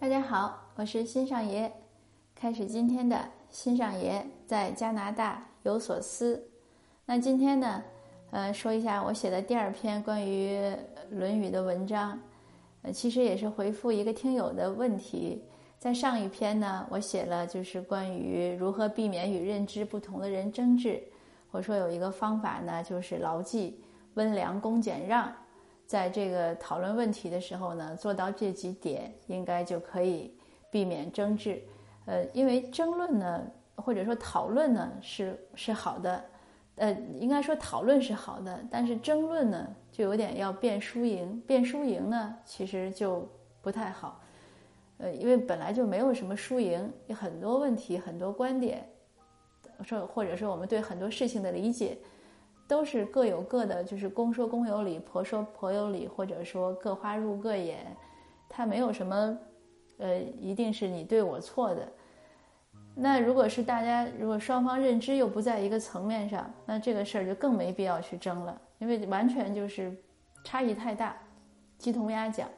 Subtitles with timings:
[0.00, 1.68] 大家好，我是新上爷，
[2.32, 6.40] 开始今天的新上爷在加拿大有所思。
[7.04, 7.82] 那今天呢，
[8.30, 10.56] 呃，说一下我写的第二篇关于
[11.10, 12.16] 《论语》的文章，
[12.82, 15.42] 呃，其实也是回复一个听友的问题。
[15.80, 21.02] 在上一篇呢，我写了就是关于如何避免与认知不同的人争执。
[21.50, 23.82] 我说有一个方法呢，就是牢记
[24.14, 25.32] 温良恭俭让。
[25.88, 30.36] 在这个讨论问题的时候呢，做到这几点，应该就可以
[30.70, 31.62] 避免争执。
[32.04, 33.42] 呃，因为争论呢，
[33.74, 36.22] 或者说讨论呢，是是好的。
[36.76, 41.42] 呃，应该说讨论是好的，但是争论呢，就有点要辩输赢。
[41.46, 43.26] 辩输赢呢，其实就
[43.62, 44.20] 不太好。
[44.98, 48.86] 呃，因为本来就没有什么输赢，有很多问题、很多观点，
[49.82, 51.96] 说或者说我们对很多事情的理解。
[52.68, 57.96] 都是各有各的，就是公说公有理，婆说婆有理，或者说各花入各眼，
[58.48, 59.38] 它没有什么，
[59.96, 61.88] 呃，一定是你对我错的。
[62.94, 69.96] 那如果是大家，如果双方认知又不在一个层面上，那这个事儿就更没必要去争了，因为完全就是
[70.44, 71.16] 差异太大，
[71.78, 72.48] 鸡同鸭讲。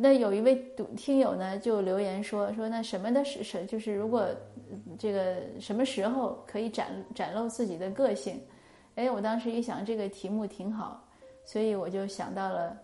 [0.00, 4.26] 那有一位读听友呢，就留言说说那什么的是是就是如果
[4.98, 8.40] 这个什么时候可以展展露自己的个性？
[8.94, 11.06] 哎，我当时一想这个题目挺好，
[11.44, 12.74] 所以我就想到了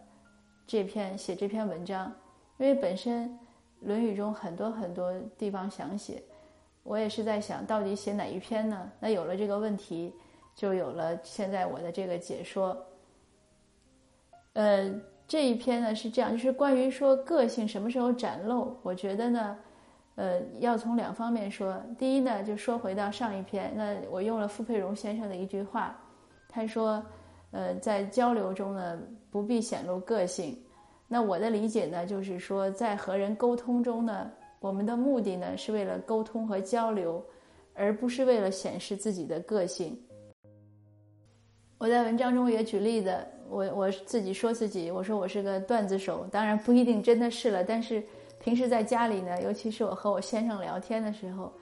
[0.67, 2.12] 这篇写这篇文章，
[2.59, 3.27] 因为本身
[3.81, 6.23] 《论语》中很多很多地方想写，
[6.83, 8.93] 我也是在想到底写哪一篇呢？
[9.01, 10.12] 那有了这个问题，
[10.55, 12.77] 就有了现在我的这个解说，
[14.53, 14.95] 呃。
[15.31, 18.77] 这一篇呢是这样，就是关于说个性什么时候展露。
[18.83, 19.56] 我觉得呢，
[20.17, 21.81] 呃，要从两方面说。
[21.97, 25.97] 第一呢，就说回到上一篇，那我用了傅佩荣先生的一句话，
[26.48, 27.00] 他说，
[27.53, 29.00] 呃，在交流中呢，
[29.31, 30.59] 不必显露个性。
[31.06, 34.28] 那我的理解呢，就是说，在和人沟通中呢，
[34.59, 37.25] 我们的目的呢，是为了沟通和交流，
[37.75, 39.97] 而不是为了显示自己的个性。
[41.78, 43.25] 我在文章中也举例子。
[43.50, 47.65] 我我自己说自己，我说我是个段子手，当然不一定真的是了。
[47.65, 48.03] 但是
[48.38, 51.53] 平时在家里呢，尤其是我和我先生聊天的时候，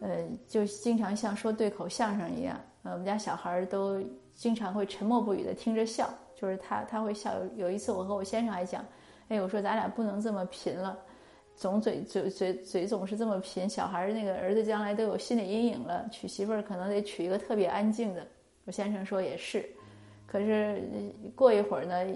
[0.00, 2.60] 呃，就经常像说对口相声一样。
[2.82, 4.02] 呃，我们家小孩儿都
[4.34, 7.32] 经常会沉默不语的听着笑，就是他他会笑。
[7.56, 8.84] 有一次我和我先生还讲，
[9.28, 10.98] 哎，我说咱俩不能这么贫了，
[11.56, 18.26] 总嘴嘴嘴嘴总是这么贫，小孩儿那个儿子将来都有心理阴影了，娶媳妇儿可能得娶一个特别安静的。
[18.66, 19.68] 我先生说也是。
[20.30, 20.80] 可是
[21.34, 22.06] 过一会儿呢，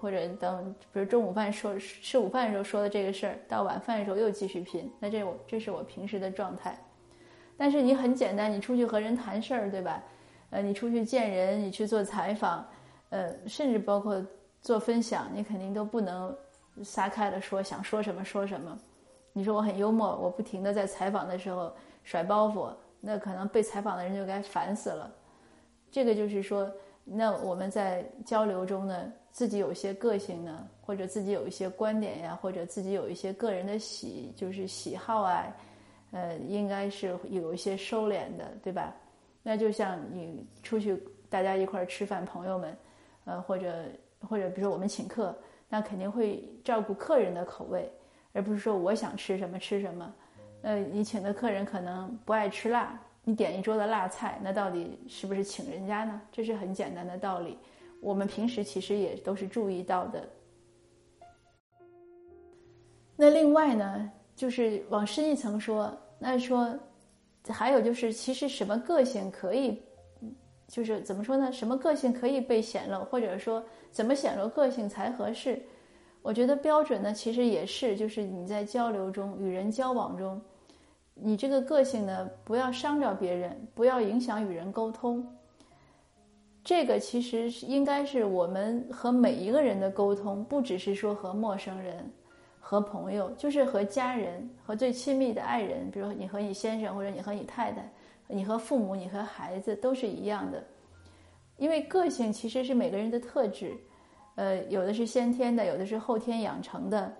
[0.00, 4.88] 或者等，比如中午饭说吃午饭的时候说的这个事儿，到晚饭的时候又继续拼。
[5.00, 6.78] 那这我这是我平时的状态。
[7.56, 10.00] 但是你很简单，你出去和人谈事儿，对吧？
[10.50, 12.64] 呃，你出去见人，你去做采访，
[13.10, 14.24] 呃，甚至包括
[14.60, 16.32] 做分享，你肯定都不能
[16.84, 18.78] 撒开了说，想说什么说什么。
[19.32, 25.12] 你说我很幽默，我不停的在采访的时候甩包袱，那可能被采访的人就该烦死了。
[25.90, 26.70] 这个就是说。
[27.08, 35.46] 那我们在交流中呢，自己有一些个性呢，或者自己有一些观点呀，或者自己有一些个人的喜，就是喜好啊，
[36.10, 38.92] 呃，应该是有一些收敛的，对吧？
[39.44, 41.00] 那就像你出去
[41.30, 42.76] 大家一块儿吃饭，朋友们，
[43.24, 43.84] 呃，或者
[44.20, 45.32] 或者比如说我们请客，
[45.68, 47.88] 那肯定会照顾客人的口味，
[48.32, 50.12] 而不是说我想吃什么吃什么。
[50.62, 53.00] 呃，你请的客人可能不爱吃辣。
[53.28, 56.22] 你点一桌的辣菜，那到底是不是请人家呢？
[56.30, 57.58] 这是很简单的道理，
[58.00, 60.28] 我们平时其实也都是注意到的。
[63.16, 66.78] 那另外呢，就是往深一层说，那说
[67.48, 69.82] 还有就是，其实什么个性可以，
[70.68, 71.50] 就是怎么说呢？
[71.50, 73.60] 什么个性可以被显露，或者说
[73.90, 75.60] 怎么显露个性才合适？
[76.22, 80.40] 我觉得标准呢，其实也是，就是你在交流中、与人交往中。
[81.18, 85.26] 你这个个性呢，不要伤着别人，不要影响与人沟通。
[86.62, 92.08] 这个其实是应该是我们和每一个人的沟通，不只是说和陌生人、
[92.60, 97.90] 和朋友，就是和家人、和最亲密的爱人，比如你和你先生，或者你和你太太，
[98.28, 100.62] 你和父母，你和孩子都是一样的。
[101.56, 103.74] 因为个性其实是每个人的特质，
[104.34, 107.10] 呃，有的是先天的，有的是后天养成的。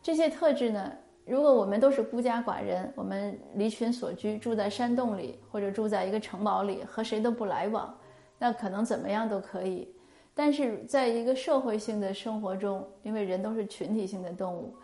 [0.00, 0.92] 这些特质呢？
[1.28, 7.94] 如果我们都是孤家寡人，我们离群所居，住在山洞里，或者住在一个城堡里，和谁都不来往，
[8.38, 9.86] 那可能怎么样都可以。
[10.34, 14.74] 但是在一个社会性的生活中，因为人都是群体性的动物，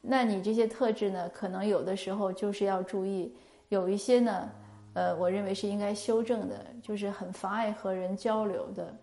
[0.00, 3.32] 那你这些特质呢，可能有的时候就是要注意，
[3.68, 4.50] 有一些呢，
[4.94, 8.96] 呃，我认为是应该修正的，就是很妨碍和人交流的。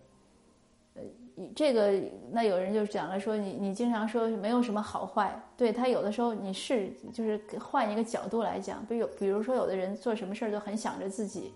[1.56, 1.92] 这个，
[2.30, 11.52] 那有人就讲了说你你经常说没有什么好坏，对他有的时候你是就是换一个角度来讲，比如比如说有的人做什么事儿都很想着自己，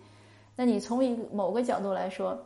[0.56, 2.42] 那你从一某个角度来说，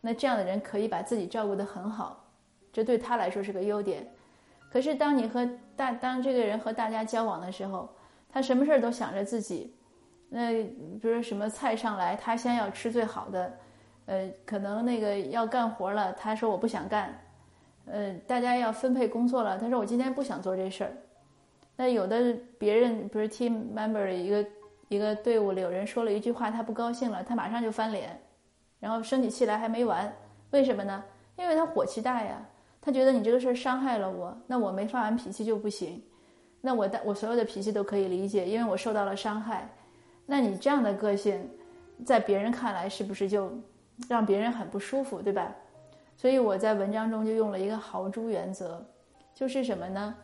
[0.00, 2.24] 那这样的人可以把自己照顾得很好，
[2.72, 4.06] 这对他来说是个优点。
[4.70, 7.88] 可是当你和大当这个人和大家交往的时候，
[8.28, 9.74] 他什么事儿都想着自己，
[10.28, 13.58] 那比如说什么菜上来，他先要吃最好的。
[14.06, 17.12] 呃，可能那个要干活了，他说我不想干。
[17.86, 20.92] 呃，大家要分配工作了，他说我今天不想做这事儿。
[21.76, 24.46] 那有的别人，比如 team member 一个
[24.88, 28.18] 一个队伍里有人说了一句话，他不高兴了，他马上就翻脸，
[28.80, 30.12] 然后生起气来还没完。
[30.50, 31.04] 为什么呢？
[31.36, 32.44] 因为他火气大呀，
[32.80, 36.02] 他觉得你这个事儿伤害了我，那我没发完脾气就不行。
[36.60, 39.68] 那我的我所有的脾气都可以理解，因为我受到了伤害。
[40.24, 41.48] 那你这样的个性，
[42.04, 43.52] 在别人看来是不是就？
[44.08, 45.54] 让别人很不舒服，对吧？
[46.16, 48.84] 所以我在文章中就用了一个豪猪原则，
[49.34, 50.14] 就是什么呢？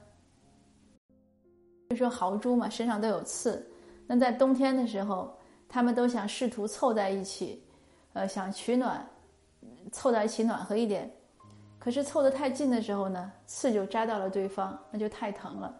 [1.90, 3.62] 就说豪猪嘛，身上都有刺。
[4.06, 5.36] 那在冬天的时候，
[5.68, 7.62] 他们都想试图凑在一起，
[8.14, 9.06] 呃，想取暖，
[9.90, 11.10] 凑在一起暖和一点。
[11.78, 15.74] 可是凑得太近的时候呢，刺就扎到了对方，那就太疼了，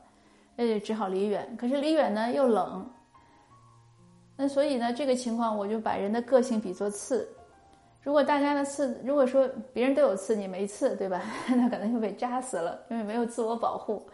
[0.57, 1.57] 那就只好离远。
[1.57, 2.91] 可是离远呢又冷，
[4.37, 7.27] 那所以呢，这个情况我就把人的个性比作刺。
[8.03, 11.23] 如果大家的刺，如果说别人都有刺，你没刺，对吧？
[11.49, 14.05] 那可能就被扎死了，因为没有自我保护。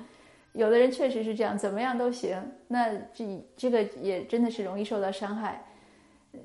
[0.53, 2.37] 有的人确实是这样，怎么样都行。
[2.67, 5.65] 那这这个也真的是容易受到伤害。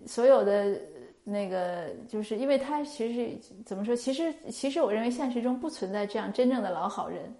[0.05, 0.79] 所有的
[1.23, 3.93] 那个，就是因为他其实怎么说？
[3.93, 7.33] 其实其实我认为现实中不存在这样真正的老好人，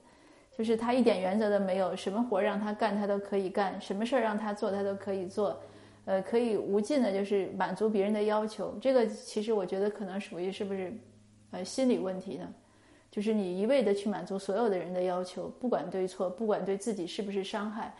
[0.58, 5.58] 就是他一点原则都没有，什么活让他干他都可以干，什么事儿让他做他都可以做。
[6.06, 8.78] 呃，可以无尽的，就是满足别人的要求。
[8.82, 10.94] 这个其实我觉得可能属于是不是，
[11.52, 12.54] 呃，心理问题呢？
[13.10, 17.94] 就是你一味的去满足所有的人的要求，不管对错，不管对自己是不是伤害。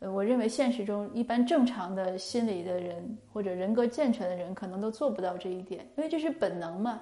[0.00, 7.00] 呃，我认为现实中一般正常的心理的人或者人格健全的人，可能都做不到这一点，因为这是本能嘛，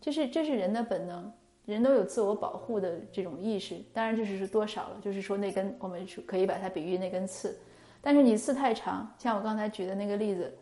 [0.00, 1.32] 这是这是人的本能，
[1.66, 3.76] 人都有自我保护的这种意识。
[3.92, 7.58] 当然，这是是多少了，就是说那根我们可以把它比喻那根刺。
[8.06, 10.54] 但是你刺太长，像我刚才举的那个例子，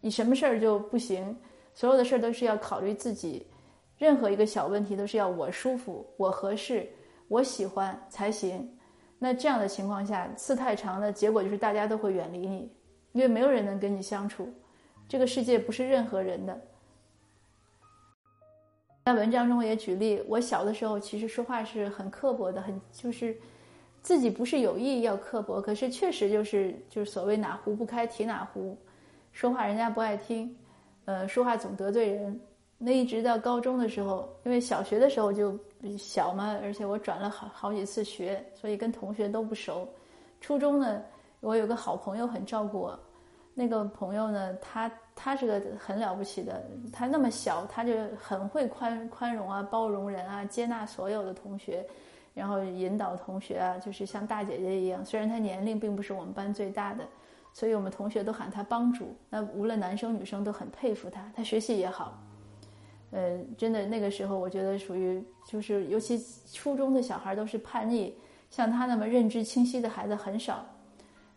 [0.00, 1.38] 你什么事儿就不行，
[1.72, 3.46] 所有的事儿都是要考虑自己，
[3.96, 6.90] 任何一个小问题都是要我舒服、我合适、
[7.28, 8.68] 我喜欢才行。
[9.16, 12.68] 那这样的情况下，刺太长的结果就是大家都会远离你，
[13.12, 14.52] 因为没有人能跟你相处。
[15.08, 16.60] 这个世界不是任何人的。
[19.04, 23.36] 在文章中也举例，我小的时候其实说话是很刻薄的，很就是。
[24.02, 28.76] 自己不是有意要刻薄，可是确实就是就是所谓哪壶不开提哪壶，
[29.32, 30.54] 说话人家不爱听，
[31.04, 32.40] 呃，说话总得罪人。
[32.84, 35.56] 那一直到高中的时候，因为小学的时候就
[35.96, 39.88] 小嘛，而且我转了好好几次学，所以跟同学都不熟。
[40.40, 41.00] 初中呢，
[41.38, 42.98] 我有个好朋友很照顾我，
[43.54, 46.60] 那个朋友呢，他他是个很了不起的，
[46.92, 51.86] 他那么小，他就很会宽宽容啊，包容人啊，接纳所有的同学。
[52.34, 55.04] 然后引导同学啊，就是像大姐姐一样。
[55.04, 57.04] 虽然她年龄并不是我们班最大的，
[57.52, 59.14] 所以我们同学都喊她帮主。
[59.28, 62.18] 那无论男生女生都很佩服她，她学习也好。
[63.10, 66.18] 呃，真的那个时候，我觉得属于就是，尤其
[66.50, 68.14] 初中的小孩都是叛逆，
[68.48, 70.64] 像她那么认知清晰的孩子很少。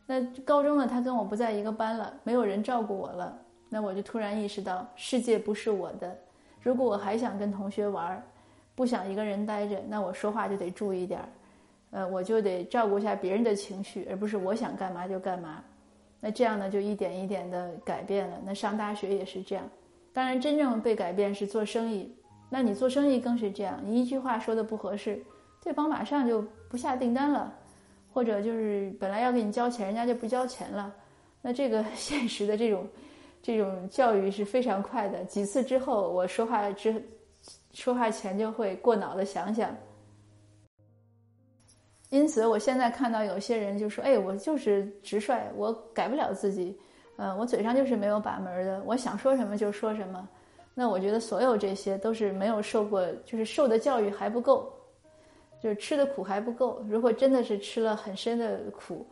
[0.05, 3.37] 那高中呢，她跟我不在一个班了，没有人照顾我了。
[3.67, 6.17] 那我就突然意识到，世界不是我的。
[6.61, 8.23] 如果我还想跟同学玩。
[8.75, 11.29] 不想一个人待着，那我说话就得注意点儿，
[11.91, 15.63] 呃，我就得照顾一下别人的情绪，而不是我想干嘛就干嘛。
[16.19, 18.37] 那这样呢，就一点一点的改变了。
[18.45, 19.63] 那上大学也是这样。
[20.11, 22.13] 当然，真正被改变是做生意。
[22.49, 25.23] 那你做生意更是这样，你一句话说的不合适，
[25.63, 27.53] 对方马上就不下订单了，
[28.11, 30.93] 或者就是本来要给你交钱，人家就不交钱了。
[31.41, 32.87] 那这个 现实的这种
[33.41, 35.23] 这种教育是非常快的。
[35.25, 37.01] 几次之后，我说话之。
[37.75, 39.75] 说话前就会过脑的想想，
[42.09, 46.75] 因此我现在看到有些人就说：“哎，我就是直率，我改不了自己，
[47.17, 50.27] 呃，我嘴上就是没有把门的，我想说什么就说什么。”
[50.73, 54.73] 那我觉得所有这些都是没有受过，就是受的教育还不够，
[55.61, 56.81] 就是吃的苦还不够。
[56.87, 59.05] 如果真的是吃了很深的苦，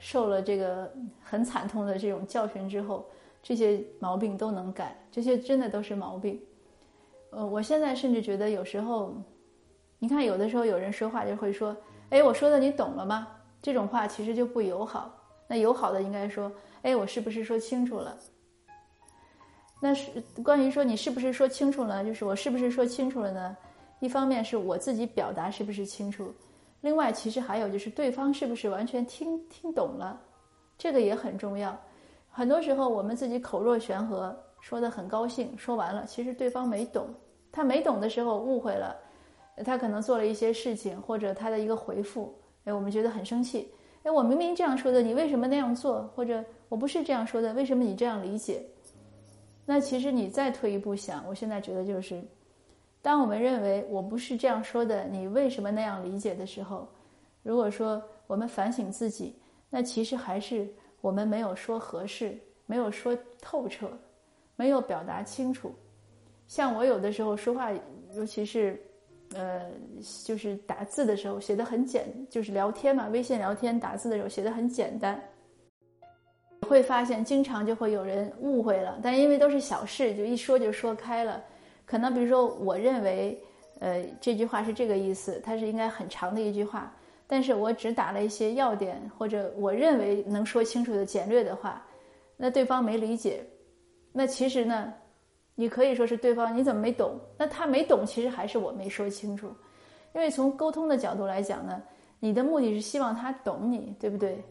[0.00, 3.08] 受了这个很惨痛的这种教训之后，
[3.44, 6.40] 这些毛病都能改，这些真的都是毛病。
[7.30, 9.14] 呃，我现在甚至觉得有时候，
[9.98, 11.76] 你看，有的时候有人说话就会说
[12.10, 13.28] ：“哎，我说的你懂了吗？”
[13.60, 15.14] 这种话其实就不友好。
[15.46, 16.50] 那友好的应该说
[16.82, 18.16] ：“哎，我是不是说清楚了？”
[19.80, 20.10] 那是
[20.42, 23.56] 关于说你是不是说清楚了，就是我是不是说清楚了呢？
[24.00, 26.32] 一方面是我自己表达是不是清楚，
[26.80, 30.20] 另外其实还有就是对方是不是完全听听懂了，
[30.76, 31.76] 这个也很重要。
[32.30, 37.08] 很多时候我们自己口若悬河，说的很高兴，说完了，其实对方没懂。
[37.50, 38.96] 他没懂的时候误会了，
[39.64, 42.34] 他可能做了一些事情，或者他的一个回复，
[42.64, 43.72] 哎，我们觉得很生气。
[44.02, 46.02] 哎，我明明这样说的，你为什么那样做？
[46.14, 48.62] 或者我不是这样说的，为什么你这样理解？
[49.64, 52.22] 那其实你再退一步想，我现在觉得就是。
[53.00, 56.86] 当我们认为我不是这样说的，你为什么那样理解的时候，
[57.42, 59.36] 如果说我们反省自己，
[59.70, 60.68] 那其实还是
[61.00, 63.88] 我们没有说合适，没有说透彻，
[64.58, 65.72] 没有表达清楚。
[66.48, 67.70] 像我有的时候说话，
[68.14, 68.82] 尤其是，
[69.34, 69.70] 呃，
[70.24, 75.22] 就是打字的时候写的很简，就是聊天嘛，微信聊天打字的时候写的很简单，
[76.66, 81.40] 会发现经常就会有人误会了，但因为都是小事，就一说就说开了。
[81.86, 83.40] 可能比如说，我认为，
[83.78, 86.92] 呃，这句话是这个意思，它是应该很长的一句话，
[87.28, 91.86] 但是我只打了一些要点，或者我认为能说清楚的简略的话，
[92.36, 93.44] 那对方没理解，
[94.18, 94.92] 那其实呢，
[95.54, 97.12] 你可以说是对方你怎么没懂？
[97.36, 99.46] 那他没懂，其实还是我没说清楚，
[100.12, 101.80] 因为从沟通的角度来讲呢，
[102.18, 104.42] 你的目的是希望他懂你，对不对？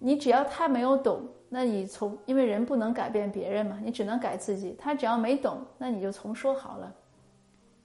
[0.00, 1.22] 你只要他没有懂。
[1.48, 4.74] 那你从，因为人不能改变别人嘛，你只能改自己。
[4.76, 6.92] 他只要没懂，那你就从说好了，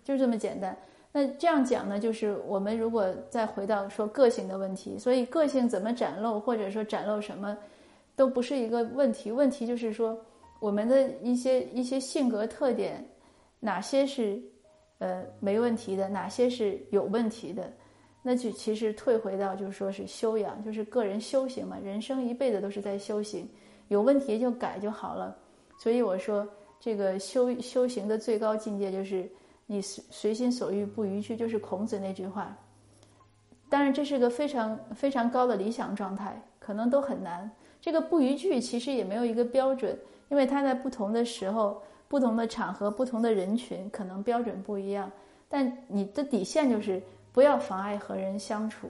[0.03, 0.75] 就这么简单。
[1.12, 7.55] 那这样讲呢，就是我们如果再回到说个性的问题，所以个性怎么展露，或者说展露什么，
[8.15, 9.31] 都不是一个问题。
[9.31, 10.17] 问题就是说，
[10.60, 13.04] 我们的一些一些性格特点，
[13.60, 14.42] 哪些是
[14.98, 17.72] 呃没问题的，哪些是有问题的。
[18.22, 21.78] 那就其实退回到就是说是修养，就是个人修行嘛。
[21.82, 23.50] 人生一辈子都是在修行，
[23.88, 25.36] 有问题就改就好了。
[25.82, 26.46] 所以我说，
[26.82, 29.30] 这个修修行的最高境界就是
[29.66, 32.54] 你随随心所欲不逾矩，就是孔子那句话。
[33.70, 37.50] 当然，这是个非常非常高的理想状态，可能都很难。
[37.80, 39.98] 这个不逾矩其实也没有一个标准，
[40.29, 45.12] 因为他在不同的时候、不同的场合、不同的人群，可能标准不一样。
[45.48, 47.01] 但你的底线就是。
[47.31, 48.89] 不要妨碍和人相处，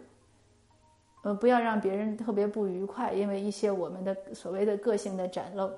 [1.24, 5.70] 呃，不要让别人特别不愉快，因为一些我们的所谓的个性的展露。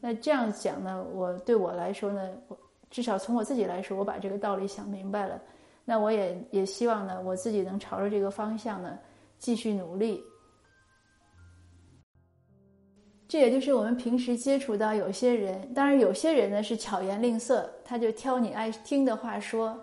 [0.00, 2.56] 那这样讲呢，我对我来说呢，我
[2.88, 5.42] 至少从我自己来说，我把这个道理想明白了。
[5.84, 8.96] 那我也也希望呢，我自己能朝着这个方向呢
[9.38, 10.22] 继续努力。
[13.28, 19.78] 这也就是我们平时接触到有些人，当然有些人呢是巧言令色，他就挑你爱听的话说。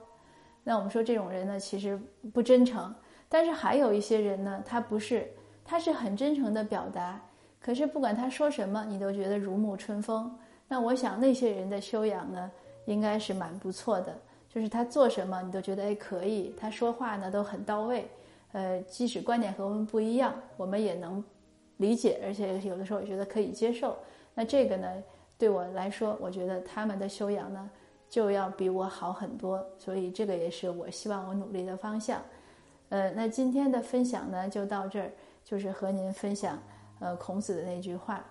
[0.64, 2.00] 那我们说这种人呢，其实
[2.34, 2.94] 不真诚。
[3.30, 5.32] 但是还有一些人呢，他不是，
[5.64, 7.22] 他是很真诚的表达。
[7.60, 10.36] 可是不管他说什么，你都觉得如沐春风。
[10.68, 12.52] 那我想那些人的修养呢，
[12.86, 14.16] 应该是蛮不错的。
[14.50, 16.56] 就是他做什么，你都觉得哎可以。
[16.60, 18.08] 他说话呢都很到位。
[18.54, 21.24] 呃，即使观点和我们不一样，我们也能
[21.78, 23.98] 理解，而且有的时候我觉得可以接受。
[24.34, 25.04] 那这个呢，
[25.38, 27.70] 对我来说，我觉得他们的修养呢。
[28.08, 32.22] 就要比我好很多，所以这个也是我希望我努力的方向。
[32.90, 35.12] 呃，那今天的分享呢就到这儿，
[35.44, 36.58] 就是和您分享
[37.00, 38.24] 呃孔子的那句话，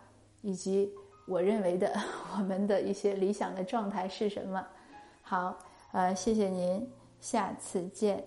[0.42, 0.90] 以及
[1.26, 1.92] 我认为的
[2.38, 4.64] 我们的一些理想的状态是什么。
[5.20, 5.58] 好，
[5.90, 6.88] 呃，谢谢您，
[7.20, 8.24] 下次见。